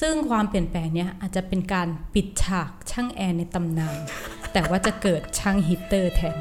[0.00, 3.98] ซึ่งความเปลี่ยนแปลงเนี้ยอาจจะเป็นการปิดฉากช่างแอร์ในตำนาน
[4.52, 6.36] แต่ว่าจะเกิดช่างฮีตเตอร์แทน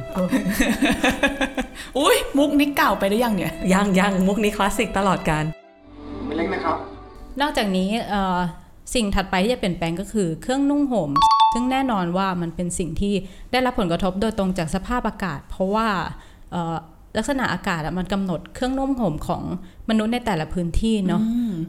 [1.97, 5.43] อุ้ยมุกนี้เก่าไปหรือยังเนี่ย ยังยังมุกนี้คลาสสิกตลอดการ
[7.41, 8.39] นอกจากนี้เอ่อ
[8.93, 11.09] สิ่งถัดไปที่จะเปลี่ยนแปลงก็คือเครื่องนุ่งห่ม
[11.53, 13.13] ซึ่งแน่นอนว่ามันเป็นสิ่งที่
[13.51, 15.87] ได้รับผลกระทบโดยตรงจากสภาพอากาศ เพราะว่า
[16.51, 16.75] เอ่อ
[17.17, 19.43] ลักษณะอากาศอะมันกำหนดเครื่องนุ่งห่มของ
[19.89, 21.21] มนุษย์ในแต่ละพื้นที่เนาะ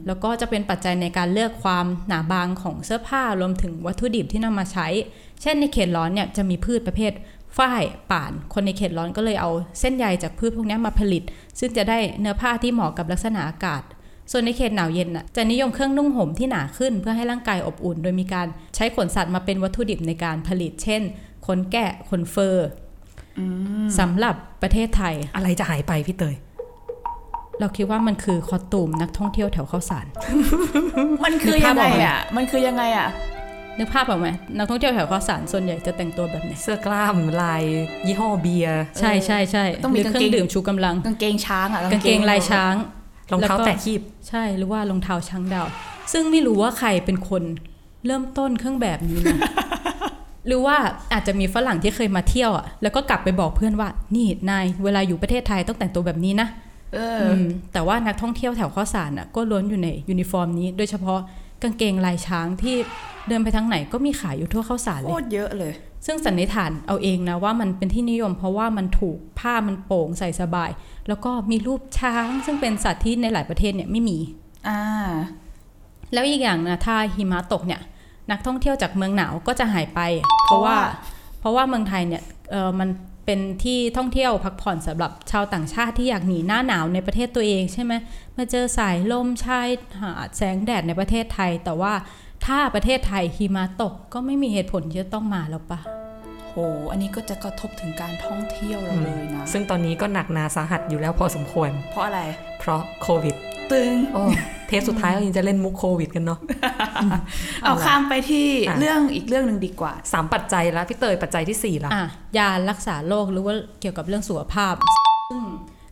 [0.07, 4.87] แล้วก็จะเป็นปัจจัยในการเลือกความหนาบางของเสื้อผ้ารวมถึงวัตถุดิบที่นำมาใช้
[5.43, 7.13] เช่นในเขตร้อนเนี่ยจะมีพืชประเภท
[7.59, 11.23] ฝ้ายป่าน คนในเขตร้อนก็เลยเอาเส้นใยจากพืชพวกเนี้ยมาผลิต
[11.59, 13.83] ซึ่งจะได้เนื้อผ้าที่เหมาะกับลักษณะอากาศ
[14.33, 21.03] ส่วนในเขตหนาวเย็นน่ะจะนิยมเครื่องนุ่งห่มที่หนาขึ้นเพื่อให้ร่างกายอบอุ่น โดยมีการใช้ขนสัตว์มาเป็นวัตถุดิบในการผลิต เช่น
[21.47, 22.69] ขนแกะขนเฟอร์
[23.99, 26.37] สำหรับประเทศไทย อะไรจะหายไปพี่เตย
[27.61, 30.07] เราคิดว่ามันคือคอสตูมนักท่องเที่ยวแถวเข้าสาร
[31.25, 33.09] มันคือนึกยัภาพงอไงอกไหมอะ มันคือยังไงอะ
[33.79, 37.63] นึกภาพออกไหมนักท่องเที่ยวแถวเข้าสารส่วนใหญ่จะแต่งตัวแบบไหนเสื้อกล้ามลาย
[38.07, 42.75] ยี่ห้อเบียร์ ใช่ใช่ใช่ต้องมีหรืเครื่กางเกงดื่มชูกำลัง กางเกงช้างอะ กางเกงลายช้าง
[43.33, 45.67] รองเท้าแล้วก็แตะคีบ ใช่หรือว่ารองเท้าช้างดาว
[46.13, 47.43] ซึ่งไม่รู้ว่าใครเป็นคน
[48.07, 49.39] เริ่มต้นเครื่องแบบนี้นะ
[50.47, 50.77] หรือว่า
[51.13, 56.49] อาจจะมีฝรั่งที่เคยมาเที่ยวอะแล้วก็กลับไปบอกเพื่อนว่า นี่นายเวลาอยู่ประเทศไทยต้องแต่งตัวแบบนี้นะ
[56.95, 61.19] เออมแต่ว่านักท่องเที่ยวแถวข้าวสารอะก็ล้วนอยู่ในยูนิฟอร์มนี้ โดยเฉพาะ
[61.63, 62.77] กางเกงลายช้างที่
[63.29, 65.73] เดินไปทางไหนก็มีขายอยู่ทั่วข้าวสารเลโคยตรเยอะเลย
[66.11, 70.71] ซึ่งสันนิษฐานเอาเองนะว่ามันเป็นที่นิยม เพราะว่ามันถูกผ้ามันโปร่งใส่สบาย
[71.09, 74.19] แล้วก็มีรูปช้างซึ่งเป็นสัตว์ที่ในหลายประเทศเนี่ยไม่มี
[74.69, 74.81] อ่า
[76.13, 77.81] แล้วอีกอย่างนะถ้าหิมะตกเนี่ย
[78.31, 80.01] นักท่องเที่ยวจากเมืองหนาวก็จะหายไป
[80.45, 80.77] เพราะว่า
[81.41, 82.89] เพราะว่าเมืองไทยเนี่ยเออมัน
[83.25, 87.93] เป็นที่ท่องเที่ยวพักผ่อนสำหรับชาวต่างชาติที่อยากหนีหน้าหนาวในประเทศตัวเองใช่ไหม
[88.37, 89.69] มาเจอสายลมชาย
[90.01, 91.93] หาดแสงแดดในประเทศไทย แต่ว่า
[92.47, 95.98] ถ้าประเทศไทยหิมะตกก็ไม่มีเหตุผลที่จะต้องมาแล้วปะโห
[96.91, 102.21] อันนี้ก็จะกระทบถึงการท่องเที่ยวเราเลยนะ ซึ่งตอนนี้ก็หนักหนาสาหัสอยู่แล้วพอสมควร เพราะอะไร
[102.61, 103.35] เพราะโควิด
[103.73, 104.23] ตึงโอ้
[104.69, 106.39] เทปสุดท้ายเรายังจะเล่นมุกโควิดกันเนาะ
[107.63, 112.05] เอาข้ามไปที่อะเรื่องอีกเรื่องหนึ่งดีกว่า สามปัจจัยแล้วพี่เตยปัจจัยที่สี่ละอะ
[112.39, 114.75] ยารักษาโรคหรือว่าเกี่ยวกับเรื่องสุขภาพ
[115.31, 115.43] ซึ่ง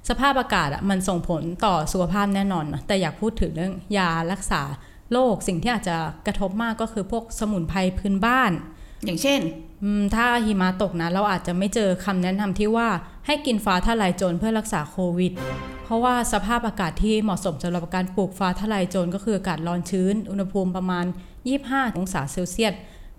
[0.09, 4.62] สภาพอากาศอะมันส่งผลต่อสุขภาพแน่นอนนะแต่อยากพูดถึงเรื่องยารักษา
[5.12, 8.52] โรคสิ่งที่อาจจะกระทบมากก็คือพวกสมุนไพรพื้นบ้าน
[9.05, 9.65] อย่างเช่นอืม
[10.14, 12.88] ถ้าหิมะตกนะ เราอาจจะไม่เจอคำแนะนำที่ว่า
[13.26, 15.32] ให้กินฟ้าทลายโจรเพื่อรักษาโควิด
[15.84, 21.04] เพราะว่าสภาพอากาศที่เหมาะสมสำหรับการปลูกฟ้าทลายโจรก็คืออากาศร้อนชื้น อุณหภูมิประมาณ
[21.50, 22.72] 25 องศาเซลเซียส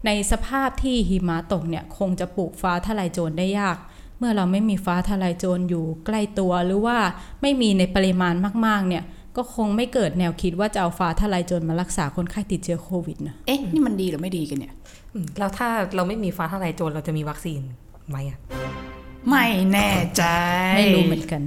[0.05, 3.77] ในสภาพที่หิมะตกเนี่ยคงจะปลูกฟ้าทลายโจรได้ยาก
[4.17, 6.97] เมื่อเราไม่มีฟ้าทลายโจรอยู่ใกล้ตัวหรือว่า
[7.41, 9.03] ไม่มีในปริมาณมากๆเนี่ย
[9.37, 14.73] ก็คงไม่เกิดแนวคิดว่าจะเอาฟ้าทลายโจรมารักษาคนไข้ติดเชื้อโควิดนะ เอ๊ะ นี่มันดีหรือไม่ดีกันเนี่ย
[15.39, 17.61] แล้วถ้าเราไม่มีฟ้าทลายโจรเราจะมีวัคซีน
[18.09, 18.39] ไหมอะ
[19.29, 20.23] ไม่แน่ใจ
[20.75, 21.41] ไม่รู้เหมือนกัน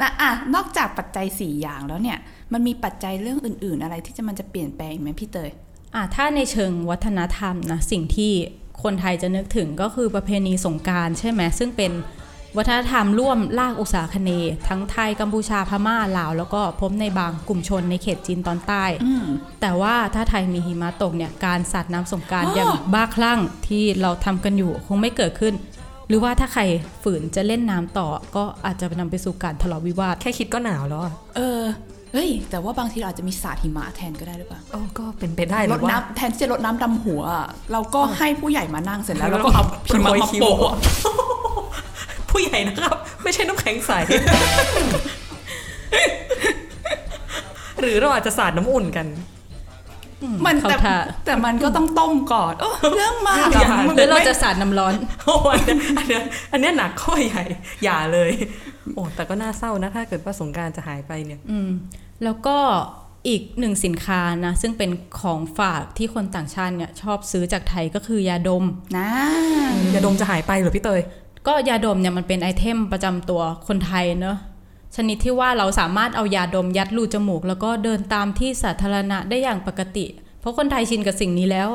[0.00, 2.18] นะอะนอกจากปัจจัย 4 อย่างแล้วเนี่ย
[2.52, 5.50] มันมีปัจจัยเรื่องอื่น ๆ อะไรที่จะมันจะเปลี่ยนแปลงอีกไหมพี่เตย
[5.94, 8.32] อะถ้าในเชิงวัฒนธรรมนะสิ่งที่
[8.82, 11.92] คนไทยจะนึกถึงก็คือประเพณีสงกรารใช่ไหมซึ่งเป็น
[12.58, 19.26] วัฒนธรรมร่วมลากอุตสาคเนย์ทั้งไทยกัมพูชาพม่าลาว แล้วก็พบในบางกลุ่มชนในเขตจีนตอนใต้อืม
[19.60, 25.54] แต่ว่าถ้าไทยมีหิมะตกเนี่ยการสาดน้ำสงกรารอย่างบ้าคลั่งที่เราทำกันอยู่คงไม่เกิดขึ้น
[26.08, 26.62] หรือว่าถ้าใคร
[27.02, 31.62] ฝืนจะเล่นน้ำต่อ ก็อาจจะนำไปสู่การทะเลาะวิวาท แค่คิดก็หนาวแล้วอะเออ
[32.12, 40.76] เฮ้ย แต่ว่าบางทีเราอาจจะมีสาดหิมะแทนก็ได้หรือเปล่าโอ้ก็เป็นไปได้หรรืดอว่าน้ำแทนที่จะรดน้ำดำหัวอะเราก็ให้ผู้ใหญ่มานั่งเสร็จแล้วเราก็เอาหิมะมาโปะอะ
[42.30, 43.92] ผู้ใหญ่นะครับ ไม่ใช่น้ำแข็งใส
[47.80, 49.06] หรือเราอาจจะสาดน้ำอุ่นกัน
[50.46, 57.44] มันแต่เข้าท่า แต่มันก็ต้องต้มก่อนเออเรื่องมากอย่าอะมันหรือเราไม่จะสาดน้ำร้อน โอ้อันเนี้ยอันเนี้ยอันเนี้ยหนักข้อใหญ่
[57.84, 58.32] อย่าเลย
[58.94, 61.70] โอ้แต่ก็น่าเศร้านะ ถ้าเกิดว่าสงกรารจะหายไปเนี่ย อืม
[62.24, 62.56] แล้วก็
[63.28, 64.90] อีกหนึ่งสินค้านะ ซึ่งเป็น
[65.20, 68.64] ของฝากที่คนต่างชาติเนี่ยชอบซื้อจากไทยก็คือยาดม
[68.98, 69.08] นะ
[69.94, 71.00] ยาดมจะหายไปเหรอพี่เตย
[71.46, 74.36] ก็ยาดมเนี่ยมันเป็นไอเทมประจำตัวคนไทยเนอะ
[74.96, 80.06] ชนิดที่ว่าเราสามารถเอายาดมยัดรูจมูก แล้วก็เดินตามที่สาธารณะได้อย่างปกติ
[80.40, 81.68] เพราะคนไทยชินกับสิ่งนี้แล้ว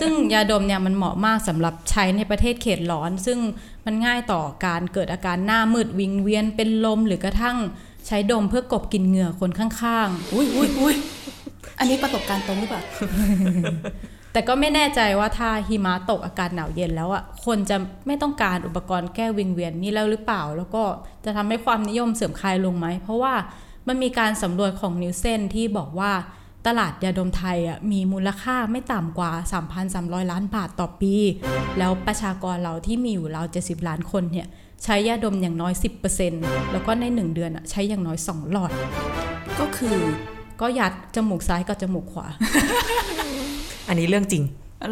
[0.00, 3.38] ซึ่งยาดมเนี่ยมันเหมาะมากสำหรับใช้ในประเทศเขตร้อน ซึ่ง
[3.86, 7.56] มันง่ายต่อการเกิดอาการหน้ามืดวิงเวียนเป็นลมหรือกระทั่ง
[8.06, 10.94] ใช้ดมเพื่อกบกินเหงื่อคนข้างๆ อุ้ยอุ้ยอุ้ย
[11.78, 12.82] อันนี้ประสบการณ์ตรงหรือเปล่า
[14.36, 20.82] แต่ก็ไม่แน่ใจว่าถ้าหิมะตกอากาศหนาวเย็นแล้วอะคนจะไม่ต้องการอุปกรณ์แก้วิงเวียนนี่แล้วหรือเปล่า แล้วก็
[21.24, 23.34] จะทำให้ความนิยมเสื่อมคลายลงไหม เพราะว่า
[23.86, 26.12] มันมีการสำรวจของนิวเซนที่บอกว่า
[26.66, 29.32] ตลาดยาดมไทยอะมีมูลค่าไม่ต่ำกว่า
[29.80, 31.14] 3,300 ล้านบาทต่อปี
[31.78, 34.46] แล้วประชากรเราที่มีอยู่ราว70 ล้านคนเนี่ย
[34.84, 35.72] ใช้ยาดมอย่างน้อย
[36.22, 38.72] 10%แล้วก็ใน 1 เดือนอะใช้อย่างน้อย 2 หลอด
[39.60, 39.96] ก็คือ
[40.60, 42.26] ก็ยัดจมูกซ้ายกับจมูกขวา
[43.88, 44.42] อันนี้เรื่องจริง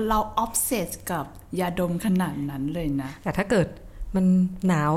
[0.08, 1.26] เรา obsessed กับ
[1.60, 3.66] ยาดมขนาดนั้นเลยนะ แต่ถ้าเกิด
[4.14, 4.24] มัน
[4.68, 4.92] หนาว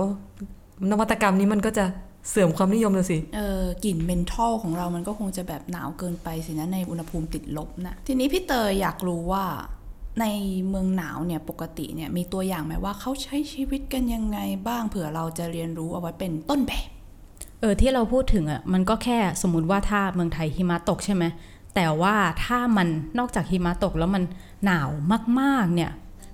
[0.90, 1.86] นวัตกรรมนี้มันก็จะ
[2.30, 9.46] เสื่อมความนิยมเลยสิ เออกลิ่นเมนทอลของเรามันก็คงจะแบบหนาวเกินไปสินะในอุณหภูมิติดลบนะ ทีนี้พี่เตยอยากรู้ว่า
[10.20, 10.26] ใน
[10.70, 16.88] เมืองหนาวเนี่ยปกติเนี่ยมีตัวอย่างไหมว่าเขาใช้ชีวิตกันยังไงบ้างเผื่อเราจะเรียนรู้เอาไว้เป็นต้นแบบ
[17.62, 21.24] เออที่เราพูดถึงอะมันก็แค่สมมุติว่าถ้าเมืองไทยหิมะตกใช่ไหม
[21.80, 22.88] แต่ว่าถ้ามัน
[23.20, 24.24] นอกจากหิมะตกแล้วมัน
[24.66, 24.90] หนาว
[25.40, 25.92] มากๆเนี่ย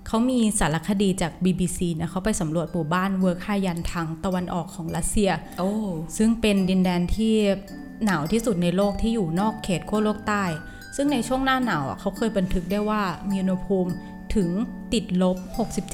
[0.08, 5.72] เขามีสารคดีจาก BBC นะเขาไปสำรวจหมู่บ้านเวิร์คฮายันทางตะวันออกของรัสเซียโอ้
[6.18, 7.36] ซึ่งเป็นดินแดนที่
[8.06, 10.44] หนาวที่สุดในโลกที่อยู่นอกเขตขั้วโลกใต้
[10.96, 13.92] ซึ่งในช่วงหน้าหนาวอะเขาเคยบันทึกได้ว่ามีอุณหภูมิ
[14.36, 14.50] ถึง
[14.94, 15.38] ติดลบ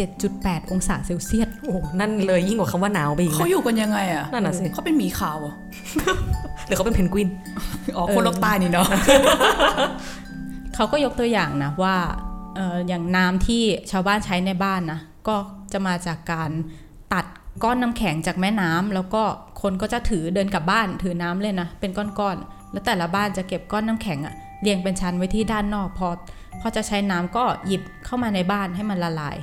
[0.07, 5.53] 67.8 องศาเซลเซียส โอ้ นั่นเลยยิ่งกว่าคำว่าหนาวไปอีกเขานะอยู่กันยังไงอะนั่นน่ะสิเขาเป็นหมีขาวเหรอ
[6.65, 7.29] หรือเขาเป็นเพนกวิน
[7.95, 8.87] อ๋อ คนโลกใต้นี่เนาะ
[10.75, 11.95] เขาก็ยกตัวอย่างนะว่า
[12.55, 15.35] เอออย่างน้ำที่ชาวบ้านใช้ในบ้านนะ ก็
[15.73, 16.51] จะมาจากการ
[17.13, 17.25] ตัด
[17.63, 19.23] ก้อนน้ำแข็งจากแม่น้ำแล้วก็
[19.61, 26.07] คนก็จะถือเดินกลับบ้านถือน้ำเลยนะ เป็นก้อนๆ แล้วแต่ละบ้านจะเก็บก้อนน้ำแข็งอะเรียงเป็นชั้นไว้ที่ด้านนอกพอ
[26.61, 29.37] พอจะใช้น้ำก็หยิบเข้ามาในบ้านให้มันละลาย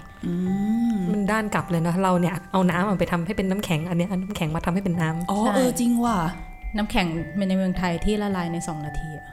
[1.12, 6.18] มันด้านกลับเลยนะเราเนี่ยเอาน้ำมันไปทำให้เป็นน้ำแข็งอันเนี้ยเอาน้ำแข็งมาทำให้เป็นน้ำอ๋อใช่เออจริงว่ะ
[6.76, 7.06] น้ำแข็ง
[7.48, 9.26] ในเมืองไทยที่ละลายใน 2 นาทีอะ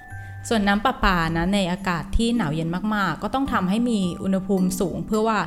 [0.50, 5.40] ส่วนน้ำประปานะในอากาศที่หนาวเย็นมาก ๆ ก็ต้องทำให้มีอุณหภูมิสูง เพื่อว่า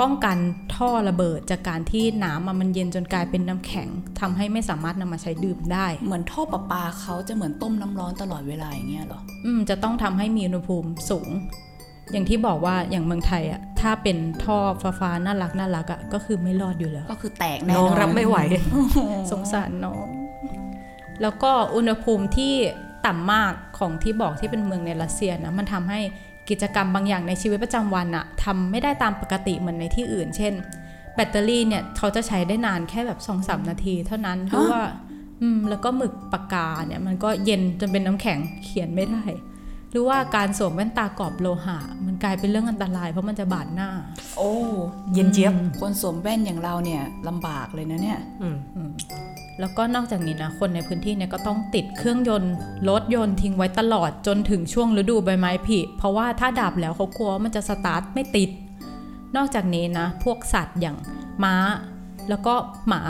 [0.00, 0.36] ป้องกัน
[0.74, 3.88] ท่อระเบิดจากการที่น้ำอะมันเย็นจนกลายเป็นน้ำแข็ง
[4.20, 11.28] ทำให้ไม่สามารถนำมาใช้ดื่มได้ เหมือนท่อประปาเขาจะเหมือนต้มน้ำร้อนตลอดเวลาอย่างเงี้ยเหรอ อืมจะต้องทำให้มีอุณหภูมิสูง
[12.12, 18.36] อย่างที่บอกว่าอย่างเมืองไทยอะถ้าเป็นท่อฟ้าฟ้าๆน่ารักน่ารักอะก็คือไม่รอดอยู่แล้ว ก็คือแตกแน่น้องรับไม่ไหว
[19.32, 20.06] สงสารน้อง
[21.22, 22.54] แล้วก็อุณหภูมิที่
[23.06, 26.00] ต่ำมากของที่บอกที่เป็นเมืองในรัสเซียนะมันทำให้
[26.50, 34.82] กิจกรรมบางอย่างในชีวิตประจำวันอะทำไม่ได้ตามปกติเหมือนในที่อื่น เช่นบแบตเตอรี่เนี่ยเขาจะใช้ได้นานแค่แบบ2อสนาที เท่านั้นเพราะว่า
[35.40, 39.24] อืมแล้วก็หมึกปากกาเนี่ยมันก็เย็นจนเป็นน้ำแข็งเขียนไม่ได้
[39.90, 43.90] หรือว่าการสวมแว่นตากรอบโลหะ มันกลายเป็นเรื่องอันตรายเพราะมันจะบาดหน้า
[44.36, 44.52] โอ้
[45.12, 48.48] เย็นเจี๊ยบคนสวมแว่นอย่างเราเนี่ยลำบากเลยนะเนี่ยอื
[48.88, 48.90] ม
[49.60, 52.54] แล้วก็นอกจากนี้นะคนในพื้นที่เนี่ยก็ต้องติดเครื่องยนต์
[52.88, 58.50] รถยนต์ทิ้งไว้ตลอดจนถึงช่วงฤดูใบไม้ผลิเพราะว่าถ้าดับแล้วเขากลัวว่ามันจะสตาร์ทไม่ติด
[59.36, 60.96] นอกจากนี้นะ พวกสัตว์อย่าง
[61.44, 61.54] ม้า
[62.28, 62.54] แล้วก็
[62.88, 63.02] หมา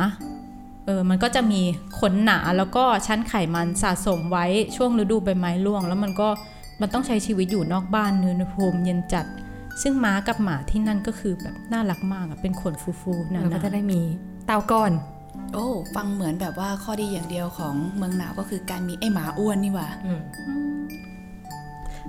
[0.87, 1.61] เออ มันก็จะมี
[1.99, 6.29] ขนหนาแล้วก็ชั้นไขมันสะสมไว้ช่วงฤดูใบไม้ร่วง แล้วมันก็
[6.81, 9.27] มันต้องใช้ชีวิตอยู่นอกบ้านเนื้อุณหภูมิเย็นจัด
[9.83, 14.01] ซึ่งม้ากับหมาที่นั่นก็คือแบบน่ารักมากอะเป็นขนฟูๆหนาแล้วก็ๆจะได้มี
[14.47, 14.93] เตาก้อน
[15.55, 20.21] โอ้ ฟังเหมือนแบบว่าข้อดีอย่างเดียวของเมืองหนาวก็คือการมีไอหมาอ้วนนี่หว่าอืม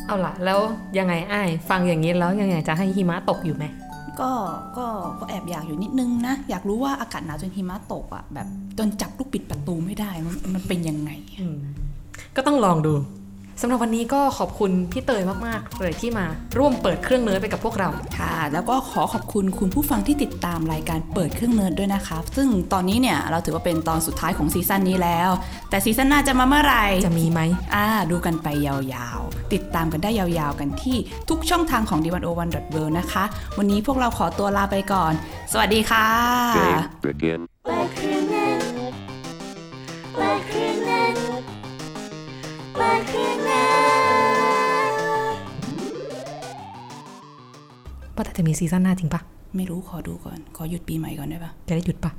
[0.06, 0.60] เอาล่ะ แล้ว
[0.98, 3.66] ยังไงอ้ายฟังอย่างนี้แล้วยังไงจะให้หิมะตกอยู่ไหม
[4.22, 4.32] ก็
[4.78, 4.86] ก็
[5.20, 11.58] ก็แอบอยากอยู่นิดนึงนะ อยากรู้ว่าอากาศหนาวจนหิมะตกอะแบบจนจับลูกบิดประตูไม่ได้มันมันเป็นยังไงอืม
[12.36, 12.94] ก็ต้องลองดู
[13.62, 16.26] สำหรับวันนี้ก็ขอบคุณพี่เตยมาก ๆ เลยที่มา
[16.58, 25.30] ร่วมเปิดเครื่องเนิร์ดไปกับพวกเราค่ะ แล้วก็ขอขอบคุณคุณผู้ฟังที่ติดตามรายการเปิดเครื่องเนิร์ดด้วยนะคะ ซึ่งตอนนี้เนี่ยเราถือว่าเป็นตอนสุดท้ายของซีซั่นนี้แล้ว
[25.70, 27.42] แต่ซีซั่นหน้าจะมาเมื่อไหร่จะมีไหม
[27.74, 30.98] อ่าดูกันไปยาวๆ ติดตามกันได้ยาวๆกันที่
[31.30, 33.24] ทุกช่องทางของ d 1 0 1 w o r l d นะคะ
[33.58, 35.14] วันนี้พวกเราขอตัวลาไปก่อน
[35.52, 36.08] สวัสดีค่ะ
[48.20, 49.22] ว่าแต่จะมีซีซั่นหน้าจริงปะ
[49.56, 52.12] ไม่รู้ขอดูก่อน ขอหยุดปีใหม่ก่อนได้ปะจะได้หยุดปะ